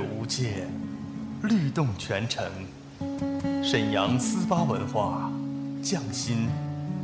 [0.00, 0.66] 无界，
[1.42, 2.44] 律动全城。
[3.62, 5.30] 沈阳思巴文化，
[5.82, 6.48] 匠心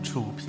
[0.03, 0.49] 出品。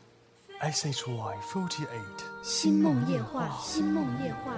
[0.61, 4.53] S H Y forty eight，星梦夜话，星梦夜话，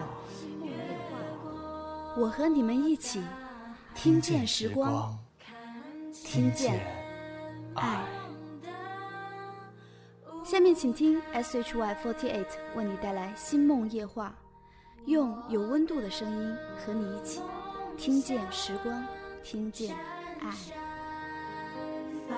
[2.17, 3.23] 我和你们一起
[3.95, 5.17] 听见时光，
[6.11, 6.85] 听见
[7.75, 8.03] 爱。
[10.43, 14.35] 下面请听 S H Y forty eight 为你带来星梦夜话，
[15.05, 17.39] 用有温度的声音和你一起
[17.95, 19.05] 听见时光，
[19.41, 19.95] 听见
[20.41, 20.51] 爱。
[22.27, 22.35] 发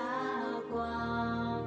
[0.70, 1.64] 光，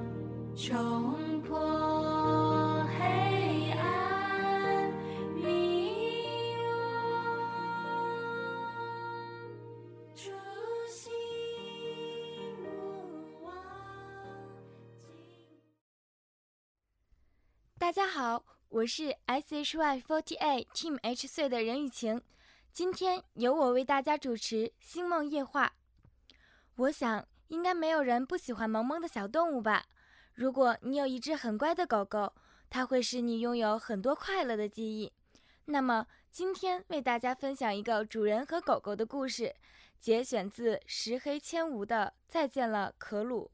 [17.89, 22.21] 大家好，我是 S H Y Forty Eight Team H 岁的任雨晴，
[22.71, 25.73] 今天由我为大家主持《星梦夜话》。
[26.75, 29.85] 我想，应该没有人不喜欢萌萌的小动物吧？
[30.35, 32.31] 如果你有一只很乖的狗狗，
[32.69, 35.11] 它会使你拥有很多快乐的记忆。
[35.65, 39.55] 那么，今天为大家分享一个主人和狗狗的故事，
[39.99, 43.49] 节选自石黑千吾的《再见了，可鲁》。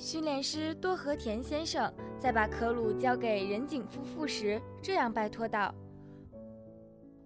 [0.00, 5.74] 训练师多和田先生在把可鲁交给仁井夫妇时，这样拜托道：“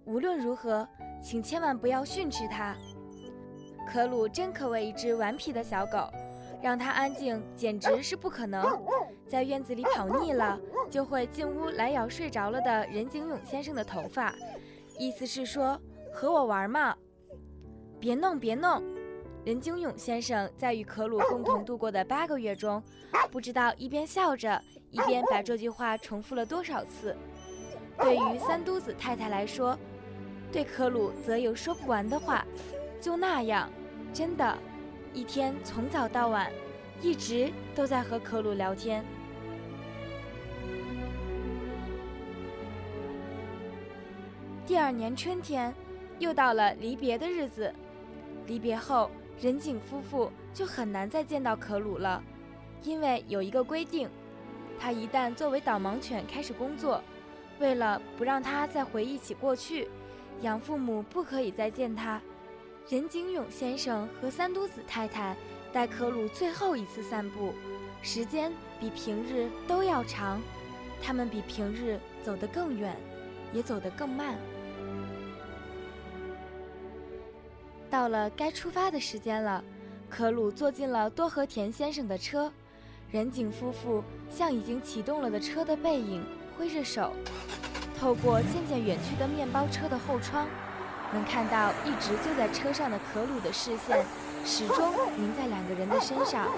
[0.04, 0.86] 无论如何，
[1.22, 2.76] 请千万不要训斥它。
[3.88, 6.10] 可鲁真可谓一只顽皮的小狗，
[6.60, 8.64] 让它安静简直是不可能。
[9.28, 10.58] 在院子里跑腻了，
[10.90, 14.34] 就会进屋来咬睡着了的任景勇先生的头发，
[14.98, 15.80] 意思是说
[16.12, 16.96] 和我玩嘛。
[18.00, 18.82] 别弄，别弄。”
[19.44, 22.82] 任景勇先生在与可鲁共同度过的八个月中，
[23.30, 24.58] 不知道一边笑着，
[24.90, 27.14] 一边把这句话重复了多少次。
[27.98, 29.78] 对于三都子太太来说，
[30.50, 32.44] 对可鲁则有说不完的话。
[33.02, 33.70] 就那样，
[34.14, 34.58] 真的，
[35.12, 36.50] 一天从早到晚，
[37.02, 39.04] 一直都在和可鲁聊天。
[44.66, 45.74] 第二年春天，
[46.18, 47.70] 又到了离别的日子。
[48.46, 49.10] 离别后，
[49.40, 52.22] 任景夫妇就很难再见到可鲁了，
[52.82, 54.08] 因为有一个规定：
[54.78, 57.02] 他一旦作为导盲犬开始工作，
[57.58, 59.88] 为了不让他再回忆起过去，
[60.42, 62.20] 养父母不可以再见他。
[62.88, 65.36] 任景勇先生和三都子太太
[65.72, 67.52] 带可鲁最后一次散步，
[68.02, 70.40] 时间比平日都要长，
[71.02, 72.96] 他们比平日走得更远，
[73.52, 74.36] 也走得更慢。
[77.94, 79.62] 到了该出发的时间了，
[80.10, 82.52] 可鲁坐进了多和田先生的车，
[83.08, 86.26] 任景夫妇向已经启动了的车的背影
[86.58, 87.12] 挥着手，
[87.96, 90.48] 透过渐渐远去的面包车的后窗，
[91.12, 94.04] 能看到一直坐在车上的可鲁的视线
[94.44, 96.48] 始终凝在两个人的身上。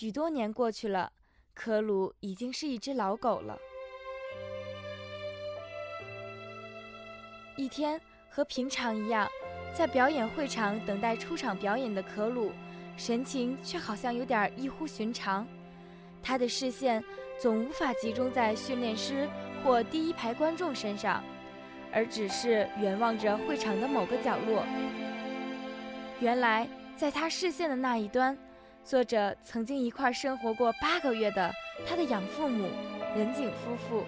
[0.00, 1.12] 许多年过去了，
[1.52, 3.58] 可鲁已经是一只老狗了。
[7.54, 8.00] 一天，
[8.30, 9.28] 和平常一样，
[9.74, 12.50] 在表演会场等待出场表演的可鲁，
[12.96, 15.46] 神情却好像有点异乎寻常。
[16.22, 17.04] 他的视线
[17.38, 19.28] 总无法集中在训练师
[19.62, 21.22] 或第一排观众身上，
[21.92, 24.64] 而只是远望着会场的某个角落。
[26.20, 26.66] 原来，
[26.96, 28.34] 在他视线的那一端。
[28.84, 31.52] 作者曾经一块生活过八个月的
[31.86, 32.68] 他的养父母
[33.14, 34.04] 仁井夫妇。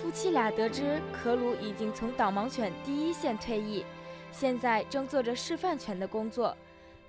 [0.00, 3.84] 夫妻俩得知可鲁已经从导盲犬第一线退役，
[4.30, 6.56] 现在正做着示范犬的工作，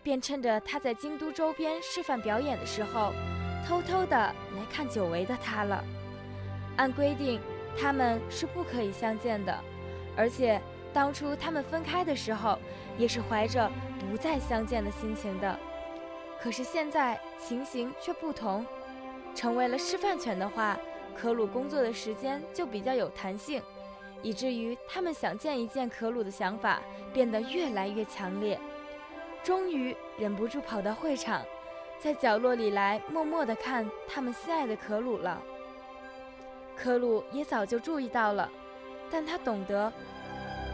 [0.01, 3.13] 便趁着他在京都周边示范表演的时候，
[3.67, 5.83] 偷偷的来看久违的他了。
[6.77, 7.39] 按规定，
[7.79, 9.57] 他们是不可以相见的，
[10.17, 10.59] 而且
[10.91, 12.57] 当初他们分开的时候，
[12.97, 13.71] 也是怀着
[14.09, 15.57] 不再相见的心情的。
[16.41, 18.65] 可是现在情形却不同，
[19.35, 20.77] 成为了示范犬的话。
[21.13, 23.61] 可鲁工作的时间就比较有弹性，
[24.23, 26.81] 以至于他们想见一见可鲁的想法
[27.13, 28.57] 变得越来越强烈。
[29.43, 31.43] 终于忍不住跑到会场，
[31.99, 35.39] 在角落里来默默地看他们心爱的可鲁了。
[36.77, 38.49] 可鲁也早就注意到了，
[39.11, 39.91] 但他懂得，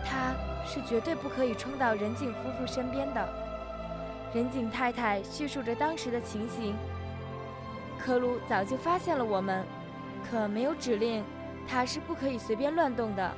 [0.06, 0.36] 他
[0.68, 3.28] 是绝对不可以冲到任景夫妇身边的。
[4.34, 6.76] 任景太太叙述着当时的情形，
[7.98, 9.66] 可鲁早就发现了我们。
[10.30, 11.24] 可没有指令，
[11.66, 13.32] 他是不可以随便乱动的。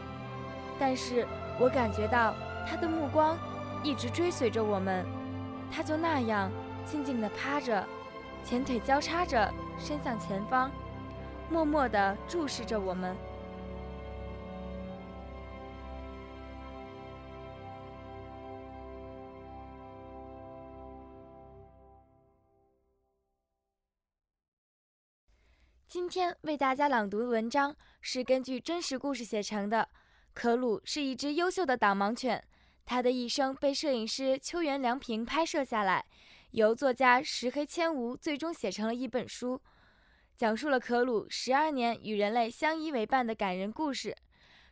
[0.79, 1.27] 但是
[1.59, 2.33] 我感觉到
[2.67, 3.37] 他的目光
[3.83, 5.05] 一直追随着我们，
[5.71, 6.49] 他就那样
[6.85, 7.85] 静静地趴着，
[8.43, 10.71] 前腿交叉着伸向前方，
[11.49, 13.15] 默默地注视着我们。
[25.89, 29.89] 今天为大家朗读的文章是根据真实故事写成的。
[30.35, 32.47] 可鲁是一只优秀的导盲犬，
[32.85, 36.05] 它的一生被摄影师秋原良平拍摄下来，
[36.51, 39.59] 由作家石黑千吾最终写成了一本书，
[40.37, 44.15] 讲述了可鲁十二年与人类相依为伴的感人故事。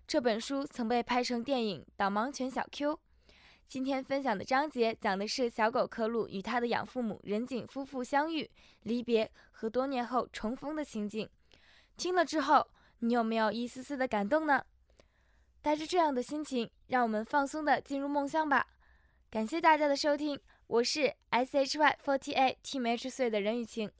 [0.05, 2.93] 这本书曾被拍成电影《导盲犬小 Q》。
[3.67, 8.49] 今天分享的章节讲的是小狗可鲁与他的养父母仁井夫妇相遇、
[8.83, 11.29] 离别和多年后重逢的情景。
[11.97, 12.65] 听了之后，
[12.99, 14.63] 你有没有一丝丝的感动呢？
[15.61, 18.65] 带着这样的心情，让我们放松的进入梦乡吧。
[19.29, 23.91] 感谢大家的收听，我是 S H Y Forty Eight Team H 岁的任雨晴。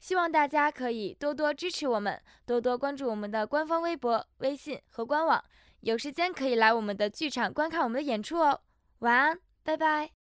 [0.00, 5.44] 希望大家可以多多支持我们，多多关注我们的官方微博、微信和官网。
[5.80, 8.58] 有时间可以来我们的剧场观看我们的演出哦。
[9.02, 10.21] 晚安，拜拜。